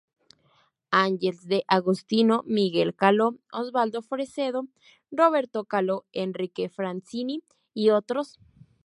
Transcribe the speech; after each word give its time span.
Angel 1.03 1.37
D’Agostino, 1.49 2.41
Miguel 2.47 2.95
Caló, 2.95 3.37
Osvaldo 3.53 4.01
Fresedo, 4.01 4.67
Roberto 5.11 5.63
Caló, 5.65 6.07
Enrique 6.11 6.69
Francini, 6.69 7.43
y 7.75 7.91
otros. 7.91 8.39